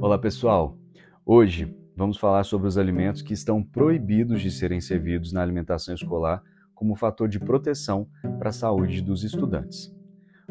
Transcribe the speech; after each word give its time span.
Olá 0.00 0.16
pessoal! 0.16 0.78
Hoje 1.26 1.76
vamos 1.96 2.18
falar 2.18 2.44
sobre 2.44 2.68
os 2.68 2.78
alimentos 2.78 3.20
que 3.20 3.34
estão 3.34 3.60
proibidos 3.60 4.40
de 4.40 4.48
serem 4.48 4.80
servidos 4.80 5.32
na 5.32 5.42
alimentação 5.42 5.92
escolar 5.92 6.40
como 6.72 6.94
fator 6.94 7.28
de 7.28 7.40
proteção 7.40 8.06
para 8.38 8.50
a 8.50 8.52
saúde 8.52 9.02
dos 9.02 9.24
estudantes. 9.24 9.92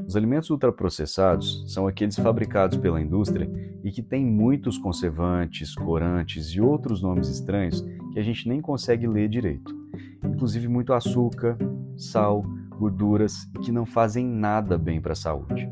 Os 0.05 0.17
alimentos 0.17 0.49
ultraprocessados 0.49 1.63
são 1.73 1.87
aqueles 1.87 2.17
fabricados 2.17 2.77
pela 2.77 3.01
indústria 3.01 3.49
e 3.85 3.89
que 3.89 4.03
têm 4.03 4.25
muitos 4.25 4.77
conservantes, 4.77 5.73
corantes 5.75 6.47
e 6.47 6.59
outros 6.59 7.01
nomes 7.01 7.29
estranhos 7.29 7.81
que 8.11 8.19
a 8.19 8.23
gente 8.23 8.49
nem 8.49 8.59
consegue 8.59 9.07
ler 9.07 9.29
direito, 9.29 9.73
inclusive 10.25 10.67
muito 10.67 10.91
açúcar, 10.91 11.57
sal, 11.95 12.43
gorduras 12.77 13.49
e 13.55 13.59
que 13.59 13.71
não 13.71 13.85
fazem 13.85 14.27
nada 14.27 14.77
bem 14.77 14.99
para 14.99 15.13
a 15.13 15.15
saúde. 15.15 15.69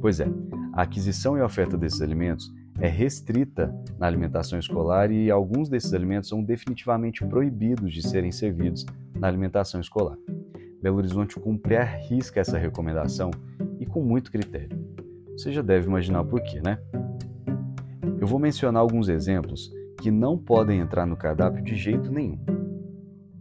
Pois 0.00 0.18
é, 0.18 0.26
a 0.72 0.80
aquisição 0.80 1.36
e 1.36 1.42
oferta 1.42 1.76
desses 1.76 2.00
alimentos 2.00 2.50
é 2.82 2.88
restrita 2.88 3.72
na 3.96 4.08
alimentação 4.08 4.58
escolar 4.58 5.12
e 5.12 5.30
alguns 5.30 5.68
desses 5.68 5.94
alimentos 5.94 6.28
são 6.28 6.42
definitivamente 6.42 7.24
proibidos 7.24 7.92
de 7.92 8.02
serem 8.02 8.32
servidos 8.32 8.84
na 9.14 9.28
alimentação 9.28 9.80
escolar. 9.80 10.18
Belo 10.82 10.96
Horizonte 10.96 11.38
cumpre 11.38 11.76
a 11.76 11.84
risca 11.84 12.40
essa 12.40 12.58
recomendação 12.58 13.30
e 13.78 13.86
com 13.86 14.02
muito 14.02 14.32
critério. 14.32 14.76
Você 15.30 15.52
já 15.52 15.62
deve 15.62 15.86
imaginar 15.86 16.24
por 16.24 16.42
quê, 16.42 16.60
né? 16.60 16.76
Eu 18.20 18.26
vou 18.26 18.40
mencionar 18.40 18.82
alguns 18.82 19.08
exemplos 19.08 19.72
que 20.00 20.10
não 20.10 20.36
podem 20.36 20.80
entrar 20.80 21.06
no 21.06 21.16
cardápio 21.16 21.62
de 21.62 21.76
jeito 21.76 22.10
nenhum: 22.10 22.40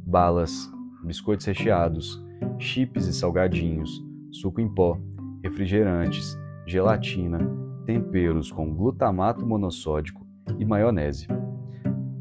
balas, 0.06 0.70
biscoitos 1.04 1.48
recheados, 1.48 2.24
chips 2.60 3.08
e 3.08 3.14
salgadinhos, 3.14 4.06
suco 4.32 4.62
em 4.62 4.70
pó, 4.72 5.00
refrigerantes, 5.44 6.38
gelatina, 6.68 7.40
temperos 7.86 8.52
com 8.52 8.74
glutamato 8.74 9.46
monossódico 9.46 10.26
e 10.60 10.66
maionese. 10.66 11.28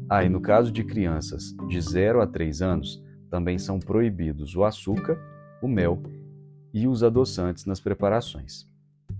Ah, 0.09 0.23
e 0.23 0.29
no 0.29 0.41
caso 0.41 0.71
de 0.71 0.83
crianças 0.83 1.55
de 1.67 1.79
0 1.79 2.21
a 2.21 2.27
3 2.27 2.61
anos, 2.61 3.03
também 3.29 3.57
são 3.57 3.79
proibidos 3.79 4.55
o 4.55 4.63
açúcar, 4.63 5.17
o 5.61 5.67
mel 5.67 6.01
e 6.73 6.87
os 6.87 7.03
adoçantes 7.03 7.65
nas 7.65 7.79
preparações. 7.79 8.69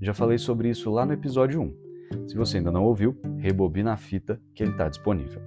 Já 0.02 0.14
falei 0.14 0.38
sobre 0.38 0.70
isso 0.70 0.90
lá 0.92 1.06
no 1.06 1.14
episódio 1.14 1.62
1. 1.62 2.28
Se 2.28 2.36
você 2.36 2.58
ainda 2.58 2.72
não 2.72 2.84
ouviu, 2.84 3.18
rebobina 3.38 3.94
a 3.94 3.98
fita 3.98 4.42
que 4.54 4.64
ele 4.64 4.72
está 4.72 4.90
disponível. 4.90 5.42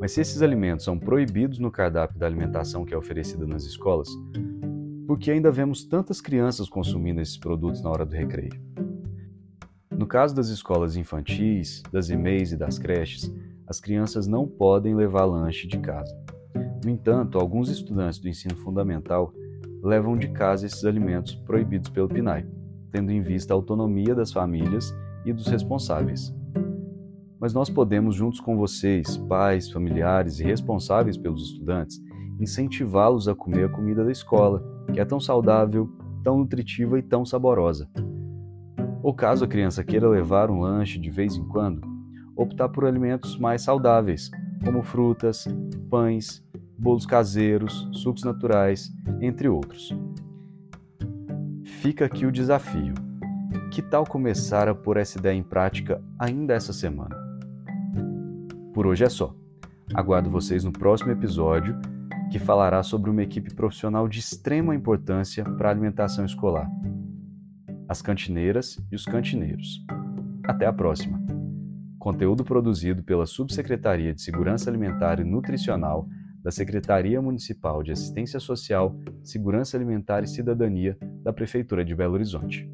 Mas 0.00 0.12
se 0.12 0.20
esses 0.20 0.42
alimentos 0.42 0.84
são 0.84 0.98
proibidos 0.98 1.58
no 1.58 1.70
cardápio 1.70 2.18
da 2.18 2.26
alimentação 2.26 2.84
que 2.84 2.94
é 2.94 2.96
oferecida 2.96 3.46
nas 3.46 3.64
escolas, 3.64 4.08
por 5.06 5.18
que 5.18 5.30
ainda 5.30 5.50
vemos 5.50 5.84
tantas 5.84 6.20
crianças 6.20 6.68
consumindo 6.68 7.20
esses 7.20 7.36
produtos 7.36 7.82
na 7.82 7.90
hora 7.90 8.06
do 8.06 8.14
recreio? 8.14 8.52
No 10.04 10.08
caso 10.08 10.34
das 10.34 10.50
escolas 10.50 10.96
infantis, 10.96 11.82
das 11.90 12.10
EMEIs 12.10 12.52
e 12.52 12.58
das 12.58 12.78
creches, 12.78 13.34
as 13.66 13.80
crianças 13.80 14.26
não 14.26 14.46
podem 14.46 14.94
levar 14.94 15.24
lanche 15.24 15.66
de 15.66 15.78
casa. 15.78 16.14
No 16.84 16.90
entanto, 16.90 17.38
alguns 17.38 17.70
estudantes 17.70 18.18
do 18.18 18.28
ensino 18.28 18.54
fundamental 18.54 19.32
levam 19.82 20.14
de 20.14 20.28
casa 20.28 20.66
esses 20.66 20.84
alimentos 20.84 21.34
proibidos 21.34 21.88
pelo 21.88 22.06
PNAE, 22.06 22.46
tendo 22.92 23.12
em 23.12 23.22
vista 23.22 23.54
a 23.54 23.56
autonomia 23.56 24.14
das 24.14 24.30
famílias 24.30 24.94
e 25.24 25.32
dos 25.32 25.46
responsáveis. 25.46 26.34
Mas 27.40 27.54
nós 27.54 27.70
podemos, 27.70 28.14
juntos 28.14 28.40
com 28.40 28.58
vocês, 28.58 29.16
pais, 29.16 29.70
familiares 29.70 30.38
e 30.38 30.44
responsáveis 30.44 31.16
pelos 31.16 31.52
estudantes, 31.52 31.98
incentivá-los 32.38 33.26
a 33.26 33.34
comer 33.34 33.64
a 33.64 33.70
comida 33.70 34.04
da 34.04 34.12
escola, 34.12 34.62
que 34.92 35.00
é 35.00 35.04
tão 35.06 35.18
saudável, 35.18 35.88
tão 36.22 36.36
nutritiva 36.36 36.98
e 36.98 37.02
tão 37.02 37.24
saborosa. 37.24 37.88
Ou 39.04 39.12
caso 39.12 39.44
a 39.44 39.46
criança 39.46 39.84
queira 39.84 40.08
levar 40.08 40.50
um 40.50 40.60
lanche 40.60 40.98
de 40.98 41.10
vez 41.10 41.36
em 41.36 41.44
quando, 41.44 41.86
optar 42.34 42.70
por 42.70 42.86
alimentos 42.86 43.36
mais 43.36 43.60
saudáveis, 43.60 44.30
como 44.64 44.82
frutas, 44.82 45.46
pães, 45.90 46.42
bolos 46.78 47.04
caseiros, 47.04 47.86
sucos 47.92 48.24
naturais, 48.24 48.90
entre 49.20 49.46
outros. 49.46 49.94
Fica 51.82 52.06
aqui 52.06 52.24
o 52.24 52.32
desafio. 52.32 52.94
Que 53.70 53.82
tal 53.82 54.06
começar 54.06 54.70
a 54.70 54.74
pôr 54.74 54.96
essa 54.96 55.18
ideia 55.18 55.36
em 55.36 55.42
prática 55.42 56.02
ainda 56.18 56.54
essa 56.54 56.72
semana? 56.72 57.14
Por 58.72 58.86
hoje 58.86 59.04
é 59.04 59.10
só. 59.10 59.36
Aguardo 59.92 60.30
vocês 60.30 60.64
no 60.64 60.72
próximo 60.72 61.12
episódio, 61.12 61.78
que 62.32 62.38
falará 62.38 62.82
sobre 62.82 63.10
uma 63.10 63.22
equipe 63.22 63.52
profissional 63.52 64.08
de 64.08 64.20
extrema 64.20 64.74
importância 64.74 65.44
para 65.44 65.68
a 65.68 65.72
alimentação 65.72 66.24
escolar 66.24 66.70
as 67.88 68.00
cantineiras 68.02 68.78
e 68.90 68.94
os 68.94 69.04
cantineiros. 69.04 69.84
Até 70.46 70.66
a 70.66 70.72
próxima! 70.72 71.22
Conteúdo 71.98 72.44
produzido 72.44 73.02
pela 73.02 73.26
Subsecretaria 73.26 74.12
de 74.12 74.20
Segurança 74.20 74.68
Alimentar 74.68 75.20
e 75.20 75.24
Nutricional 75.24 76.06
da 76.42 76.50
Secretaria 76.50 77.22
Municipal 77.22 77.82
de 77.82 77.92
Assistência 77.92 78.38
Social, 78.38 78.94
Segurança 79.22 79.76
Alimentar 79.76 80.22
e 80.22 80.26
Cidadania 80.26 80.98
da 81.22 81.32
Prefeitura 81.32 81.82
de 81.82 81.94
Belo 81.94 82.12
Horizonte. 82.12 82.70